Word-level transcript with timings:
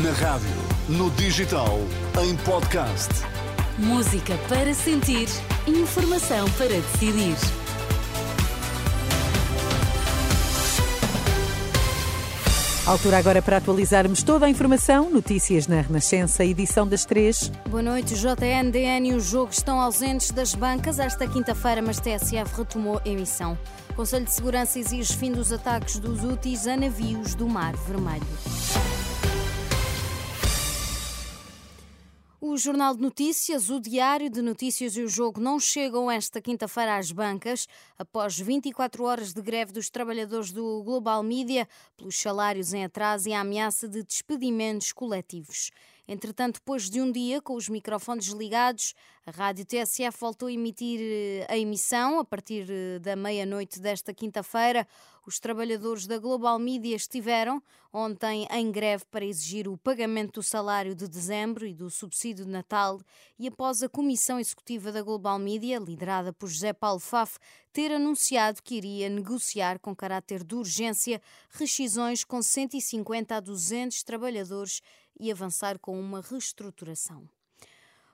Na 0.00 0.10
rádio, 0.12 0.48
no 0.88 1.10
digital, 1.10 1.78
em 2.22 2.34
podcast. 2.46 3.10
Música 3.76 4.38
para 4.48 4.72
sentir, 4.72 5.28
informação 5.66 6.50
para 6.52 6.68
decidir. 6.68 7.36
Altura 12.86 13.18
agora 13.18 13.42
para 13.42 13.58
atualizarmos 13.58 14.22
toda 14.22 14.46
a 14.46 14.48
informação, 14.48 15.10
notícias 15.10 15.66
na 15.66 15.82
Renascença, 15.82 16.42
edição 16.42 16.88
das 16.88 17.04
três. 17.04 17.52
Boa 17.68 17.82
noite. 17.82 18.14
JN, 18.14 18.70
DN 18.70 19.10
e 19.10 19.14
o 19.14 19.20
jogo 19.20 19.52
estão 19.52 19.78
ausentes 19.78 20.30
das 20.30 20.54
bancas 20.54 20.98
esta 20.98 21.28
quinta-feira, 21.28 21.82
mas 21.82 22.00
TSF 22.00 22.56
retomou 22.56 22.98
a 23.04 23.06
emissão. 23.06 23.58
O 23.90 23.94
Conselho 23.94 24.24
de 24.24 24.32
Segurança 24.32 24.78
exige 24.78 25.14
fim 25.14 25.32
dos 25.32 25.52
ataques 25.52 25.98
dos 25.98 26.24
úteis 26.24 26.66
a 26.66 26.78
navios 26.78 27.34
do 27.34 27.46
Mar 27.46 27.74
Vermelho. 27.76 28.22
O 32.52 32.58
Jornal 32.58 32.94
de 32.94 33.00
Notícias, 33.00 33.70
o 33.70 33.80
Diário 33.80 34.28
de 34.28 34.42
Notícias 34.42 34.94
e 34.94 35.00
o 35.00 35.08
Jogo 35.08 35.40
não 35.40 35.58
chegam 35.58 36.10
esta 36.10 36.38
quinta-feira 36.38 36.98
às 36.98 37.10
bancas, 37.10 37.66
após 37.98 38.38
24 38.38 39.04
horas 39.04 39.32
de 39.32 39.40
greve 39.40 39.72
dos 39.72 39.88
trabalhadores 39.88 40.52
do 40.52 40.82
Global 40.82 41.22
Media, 41.22 41.66
pelos 41.96 42.14
salários 42.14 42.74
em 42.74 42.84
atraso 42.84 43.26
e 43.26 43.32
a 43.32 43.40
ameaça 43.40 43.88
de 43.88 44.02
despedimentos 44.02 44.92
coletivos. 44.92 45.70
Entretanto, 46.06 46.56
depois 46.56 46.90
de 46.90 47.00
um 47.00 47.10
dia 47.10 47.40
com 47.40 47.54
os 47.54 47.70
microfones 47.70 48.26
ligados, 48.26 48.94
a 49.24 49.30
Rádio 49.30 49.64
TSF 49.64 50.18
voltou 50.18 50.48
a 50.48 50.52
emitir 50.52 50.98
eh, 51.00 51.46
a 51.48 51.56
emissão 51.56 52.18
a 52.18 52.24
partir 52.24 52.66
eh, 52.68 52.98
da 52.98 53.14
meia-noite 53.14 53.80
desta 53.80 54.12
quinta-feira. 54.12 54.84
Os 55.24 55.38
trabalhadores 55.38 56.08
da 56.08 56.18
Global 56.18 56.58
Media 56.58 56.96
estiveram 56.96 57.62
ontem 57.92 58.48
em 58.50 58.72
greve 58.72 59.04
para 59.08 59.24
exigir 59.24 59.68
o 59.68 59.78
pagamento 59.78 60.40
do 60.40 60.42
salário 60.42 60.92
de 60.92 61.06
dezembro 61.06 61.64
e 61.64 61.72
do 61.72 61.88
subsídio 61.88 62.44
de 62.44 62.50
Natal 62.50 63.00
e 63.38 63.46
após 63.46 63.80
a 63.80 63.88
comissão 63.88 64.40
executiva 64.40 64.90
da 64.90 65.02
Global 65.02 65.38
Media, 65.38 65.78
liderada 65.78 66.32
por 66.32 66.48
José 66.48 66.72
Paulo 66.72 66.98
Faf, 66.98 67.38
ter 67.72 67.92
anunciado 67.92 68.60
que 68.60 68.74
iria 68.74 69.08
negociar 69.08 69.78
com 69.78 69.94
caráter 69.94 70.42
de 70.42 70.56
urgência 70.56 71.22
rescisões 71.50 72.24
com 72.24 72.42
150 72.42 73.36
a 73.36 73.38
200 73.38 74.02
trabalhadores 74.02 74.82
e 75.20 75.30
avançar 75.30 75.78
com 75.78 75.96
uma 76.00 76.20
reestruturação. 76.20 77.28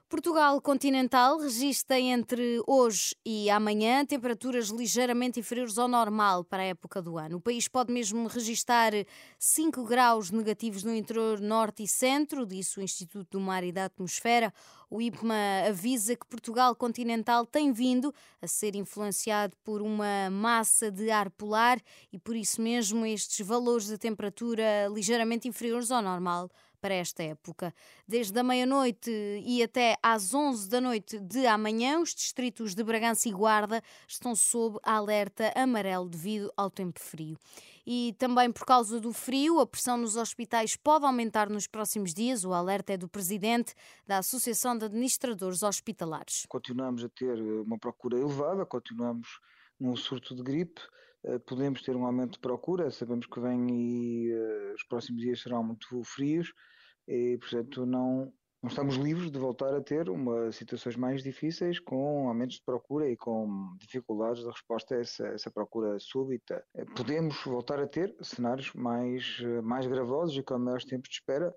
Portugal 0.09 0.59
continental 0.59 1.37
registra 1.37 1.99
entre 1.99 2.59
hoje 2.65 3.15
e 3.23 3.47
amanhã 3.47 4.03
temperaturas 4.03 4.69
ligeiramente 4.69 5.39
inferiores 5.39 5.77
ao 5.77 5.87
normal 5.87 6.43
para 6.43 6.63
a 6.63 6.65
época 6.65 6.99
do 6.99 7.19
ano. 7.19 7.37
O 7.37 7.39
país 7.39 7.67
pode 7.67 7.93
mesmo 7.93 8.27
registrar 8.27 8.91
5 9.37 9.83
graus 9.83 10.31
negativos 10.31 10.83
no 10.83 10.95
interior 10.95 11.39
norte 11.39 11.83
e 11.83 11.87
centro, 11.87 12.43
disse 12.43 12.79
o 12.79 12.81
Instituto 12.81 13.37
do 13.37 13.39
Mar 13.39 13.63
e 13.63 13.71
da 13.71 13.85
Atmosfera. 13.85 14.51
O 14.89 14.99
IPMA 14.99 15.67
avisa 15.67 16.15
que 16.15 16.25
Portugal 16.25 16.75
continental 16.75 17.45
tem 17.45 17.71
vindo 17.71 18.11
a 18.41 18.47
ser 18.47 18.75
influenciado 18.75 19.55
por 19.63 19.79
uma 19.79 20.31
massa 20.31 20.89
de 20.89 21.11
ar 21.11 21.29
polar 21.29 21.79
e 22.11 22.17
por 22.17 22.35
isso 22.35 22.59
mesmo 22.59 23.05
estes 23.05 23.45
valores 23.45 23.85
de 23.85 23.99
temperatura 23.99 24.87
ligeiramente 24.91 25.47
inferiores 25.47 25.91
ao 25.91 26.01
normal 26.01 26.49
para 26.79 26.93
esta 26.93 27.23
época. 27.23 27.73
Desde 28.07 28.37
a 28.39 28.43
meia-noite 28.43 29.11
e 29.45 29.61
até 29.61 29.97
às 30.01 30.33
11 30.33 30.69
da 30.69 30.81
noite 30.81 31.19
de 31.19 31.45
amanhã, 31.45 31.99
os 31.99 32.13
distritos 32.13 32.73
de 32.73 32.83
Bragança 32.83 33.29
e 33.29 33.31
Guarda 33.31 33.81
estão 34.07 34.35
sob 34.35 34.79
alerta 34.83 35.51
amarelo 35.55 36.09
devido 36.09 36.51
ao 36.55 36.69
tempo 36.69 36.99
frio. 36.99 37.37
E 37.91 38.13
também 38.19 38.51
por 38.51 38.65
causa 38.65 38.99
do 38.99 39.11
frio, 39.11 39.59
a 39.59 39.65
pressão 39.65 39.97
nos 39.97 40.15
hospitais 40.15 40.75
pode 40.75 41.05
aumentar 41.05 41.49
nos 41.49 41.65
próximos 41.65 42.13
dias. 42.13 42.45
O 42.45 42.53
alerta 42.53 42.93
é 42.93 42.97
do 42.97 43.07
presidente 43.07 43.73
da 44.05 44.19
Associação 44.19 44.77
de 44.77 44.85
Administradores 44.85 45.63
Hospitalares. 45.63 46.45
Continuamos 46.47 47.03
a 47.03 47.09
ter 47.09 47.41
uma 47.41 47.79
procura 47.79 48.17
elevada, 48.17 48.65
continuamos 48.65 49.39
num 49.79 49.95
surto 49.95 50.35
de 50.35 50.43
gripe 50.43 50.81
eh, 50.81 51.08
podemos 51.45 51.81
ter 51.81 51.95
um 51.95 52.05
aumento 52.05 52.33
de 52.33 52.39
procura, 52.39 52.89
sabemos 52.91 53.25
que 53.25 53.39
vem 53.39 53.67
e 53.69 54.33
uh, 54.33 54.73
os 54.73 54.83
próximos 54.83 55.21
dias 55.21 55.41
serão 55.41 55.63
muito 55.63 56.03
frios 56.03 56.53
e, 57.07 57.37
portanto, 57.39 57.85
não, 57.85 58.31
não 58.61 58.69
estamos 58.69 58.95
livres 58.95 59.31
de 59.31 59.39
voltar 59.39 59.73
a 59.73 59.81
ter 59.81 60.09
uma, 60.09 60.51
situações 60.51 60.95
mais 60.95 61.23
difíceis 61.23 61.79
com 61.79 62.27
aumentos 62.27 62.57
de 62.57 62.63
procura 62.63 63.09
e 63.09 63.17
com 63.17 63.75
dificuldades 63.79 64.43
de 64.43 64.49
resposta 64.49 64.95
a 64.95 64.99
essa, 64.99 65.27
essa 65.27 65.51
procura 65.51 65.99
súbita. 65.99 66.63
Eh, 66.75 66.85
podemos 66.95 67.41
voltar 67.43 67.79
a 67.79 67.87
ter 67.87 68.15
cenários 68.21 68.73
mais, 68.73 69.39
mais 69.63 69.87
gravosos 69.87 70.37
e 70.37 70.43
com 70.43 70.57
maiores 70.57 70.85
tempos 70.85 71.09
de 71.09 71.15
espera, 71.15 71.53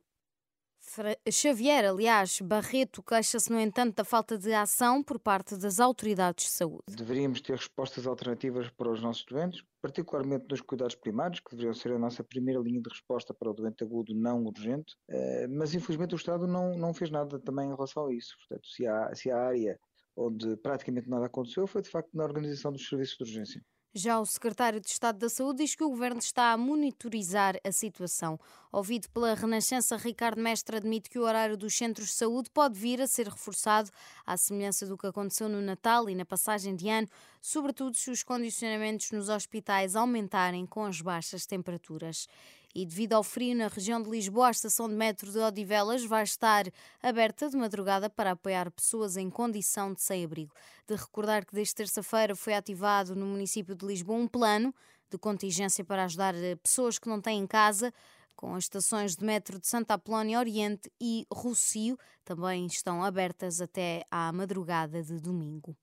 Xavier, 1.30 1.84
aliás, 1.84 2.40
Barreto 2.40 3.02
queixa-se, 3.02 3.50
no 3.50 3.58
entanto, 3.58 3.96
da 3.96 4.04
falta 4.04 4.36
de 4.36 4.52
ação 4.52 5.02
por 5.02 5.18
parte 5.18 5.56
das 5.56 5.78
autoridades 5.78 6.46
de 6.46 6.50
saúde. 6.50 6.96
Deveríamos 6.96 7.40
ter 7.40 7.56
respostas 7.56 8.06
alternativas 8.06 8.68
para 8.70 8.90
os 8.90 9.00
nossos 9.00 9.24
doentes, 9.24 9.62
particularmente 9.80 10.46
nos 10.50 10.60
cuidados 10.60 10.94
primários, 10.96 11.40
que 11.40 11.50
deveriam 11.50 11.72
ser 11.72 11.92
a 11.92 11.98
nossa 11.98 12.24
primeira 12.24 12.60
linha 12.60 12.80
de 12.80 12.88
resposta 12.90 13.32
para 13.32 13.50
o 13.50 13.54
doente 13.54 13.84
agudo 13.84 14.14
não 14.14 14.44
urgente, 14.44 14.94
eh, 15.08 15.46
mas 15.48 15.74
infelizmente 15.74 16.14
o 16.14 16.16
Estado 16.16 16.46
não, 16.46 16.76
não 16.76 16.92
fez 16.92 17.10
nada 17.10 17.38
também 17.38 17.68
em 17.68 17.74
relação 17.74 18.06
a 18.06 18.12
isso. 18.12 18.36
Portanto, 18.38 18.66
se 18.66 18.86
há, 18.86 19.14
se 19.14 19.30
há 19.30 19.38
área 19.38 19.78
onde 20.16 20.56
praticamente 20.58 21.08
nada 21.08 21.26
aconteceu, 21.26 21.66
foi 21.66 21.82
de 21.82 21.90
facto 21.90 22.10
na 22.12 22.24
organização 22.24 22.72
dos 22.72 22.86
serviços 22.86 23.16
de 23.16 23.24
urgência. 23.24 23.62
Já 23.94 24.18
o 24.18 24.24
secretário 24.24 24.80
de 24.80 24.88
Estado 24.88 25.18
da 25.18 25.28
Saúde 25.28 25.64
diz 25.64 25.74
que 25.74 25.84
o 25.84 25.90
governo 25.90 26.18
está 26.18 26.52
a 26.52 26.56
monitorizar 26.56 27.60
a 27.62 27.70
situação. 27.70 28.40
Ouvido 28.72 29.06
pela 29.10 29.34
Renascença, 29.34 29.98
Ricardo 29.98 30.40
Mestre 30.40 30.78
admite 30.78 31.10
que 31.10 31.18
o 31.18 31.24
horário 31.24 31.58
dos 31.58 31.76
centros 31.76 32.08
de 32.08 32.14
saúde 32.14 32.48
pode 32.48 32.78
vir 32.78 33.02
a 33.02 33.06
ser 33.06 33.28
reforçado, 33.28 33.90
à 34.24 34.34
semelhança 34.38 34.86
do 34.86 34.96
que 34.96 35.06
aconteceu 35.06 35.46
no 35.46 35.60
Natal 35.60 36.08
e 36.08 36.14
na 36.14 36.24
passagem 36.24 36.74
de 36.74 36.88
ano, 36.88 37.06
sobretudo 37.42 37.94
se 37.94 38.10
os 38.10 38.22
condicionamentos 38.22 39.10
nos 39.10 39.28
hospitais 39.28 39.94
aumentarem 39.94 40.64
com 40.64 40.86
as 40.86 41.02
baixas 41.02 41.44
temperaturas. 41.44 42.26
E 42.74 42.86
devido 42.86 43.12
ao 43.12 43.22
frio 43.22 43.54
na 43.54 43.68
região 43.68 44.02
de 44.02 44.08
Lisboa, 44.08 44.48
a 44.48 44.50
estação 44.50 44.88
de 44.88 44.94
metro 44.94 45.30
de 45.30 45.38
Odivelas 45.38 46.04
vai 46.04 46.22
estar 46.22 46.64
aberta 47.02 47.50
de 47.50 47.56
madrugada 47.56 48.08
para 48.08 48.30
apoiar 48.30 48.70
pessoas 48.70 49.16
em 49.16 49.28
condição 49.28 49.92
de 49.92 50.00
sem-abrigo. 50.00 50.54
De 50.88 50.94
recordar 50.94 51.44
que 51.44 51.54
desde 51.54 51.74
terça-feira 51.74 52.34
foi 52.34 52.54
ativado 52.54 53.14
no 53.14 53.26
município 53.26 53.74
de 53.74 53.84
Lisboa 53.84 54.18
um 54.18 54.26
plano 54.26 54.74
de 55.10 55.18
contingência 55.18 55.84
para 55.84 56.04
ajudar 56.04 56.34
eh, 56.34 56.56
pessoas 56.56 56.98
que 56.98 57.08
não 57.08 57.20
têm 57.20 57.46
casa 57.46 57.92
com 58.34 58.54
as 58.54 58.64
estações 58.64 59.14
de 59.14 59.24
metro 59.24 59.60
de 59.60 59.68
Santa 59.68 59.94
Apolónia 59.94 60.38
Oriente 60.38 60.90
e 61.00 61.24
Rocio, 61.32 61.96
também 62.24 62.66
estão 62.66 63.04
abertas 63.04 63.60
até 63.60 64.04
à 64.10 64.32
madrugada 64.32 65.00
de 65.00 65.20
domingo. 65.20 65.76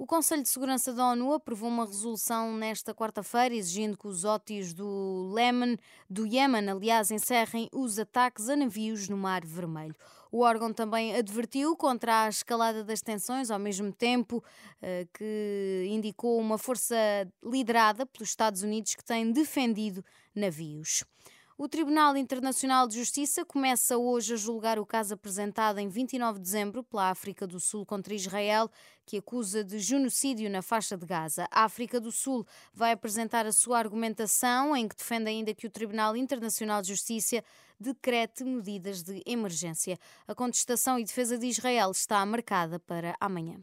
O 0.00 0.06
Conselho 0.06 0.44
de 0.44 0.48
Segurança 0.48 0.92
da 0.92 1.10
ONU 1.10 1.32
aprovou 1.32 1.68
uma 1.68 1.84
resolução 1.84 2.56
nesta 2.56 2.94
quarta-feira 2.94 3.52
exigindo 3.52 3.98
que 3.98 4.06
os 4.06 4.24
ótios 4.24 4.72
do 4.72 5.34
Yemen, 5.36 5.76
do 6.08 6.24
Iémen, 6.24 6.68
aliás, 6.70 7.10
encerrem 7.10 7.68
os 7.72 7.98
ataques 7.98 8.48
a 8.48 8.54
navios 8.54 9.08
no 9.08 9.16
Mar 9.16 9.44
Vermelho. 9.44 9.96
O 10.30 10.42
órgão 10.42 10.72
também 10.72 11.16
advertiu 11.16 11.76
contra 11.76 12.22
a 12.22 12.28
escalada 12.28 12.84
das 12.84 13.02
tensões, 13.02 13.50
ao 13.50 13.58
mesmo 13.58 13.92
tempo 13.92 14.40
eh, 14.80 15.08
que 15.12 15.88
indicou 15.90 16.38
uma 16.38 16.58
força 16.58 16.94
liderada 17.42 18.06
pelos 18.06 18.28
Estados 18.28 18.62
Unidos 18.62 18.94
que 18.94 19.04
tem 19.04 19.32
defendido 19.32 20.04
navios. 20.32 21.02
O 21.60 21.68
Tribunal 21.68 22.16
Internacional 22.16 22.86
de 22.86 22.94
Justiça 22.94 23.44
começa 23.44 23.98
hoje 23.98 24.34
a 24.34 24.36
julgar 24.36 24.78
o 24.78 24.86
caso 24.86 25.14
apresentado 25.14 25.80
em 25.80 25.88
29 25.88 26.38
de 26.38 26.44
dezembro 26.44 26.84
pela 26.84 27.10
África 27.10 27.48
do 27.48 27.58
Sul 27.58 27.84
contra 27.84 28.14
Israel, 28.14 28.70
que 29.04 29.16
acusa 29.16 29.64
de 29.64 29.80
genocídio 29.80 30.48
na 30.48 30.62
faixa 30.62 30.96
de 30.96 31.04
Gaza. 31.04 31.48
A 31.50 31.64
África 31.64 31.98
do 31.98 32.12
Sul 32.12 32.46
vai 32.72 32.92
apresentar 32.92 33.44
a 33.44 33.50
sua 33.50 33.76
argumentação, 33.76 34.76
em 34.76 34.86
que 34.86 34.94
defende 34.94 35.30
ainda 35.30 35.52
que 35.52 35.66
o 35.66 35.70
Tribunal 35.70 36.16
Internacional 36.16 36.80
de 36.80 36.90
Justiça 36.90 37.42
decrete 37.80 38.44
medidas 38.44 39.02
de 39.02 39.20
emergência. 39.26 39.98
A 40.28 40.36
contestação 40.36 40.96
e 40.96 41.02
defesa 41.02 41.36
de 41.36 41.46
Israel 41.46 41.90
está 41.90 42.24
marcada 42.24 42.78
para 42.78 43.16
amanhã. 43.18 43.58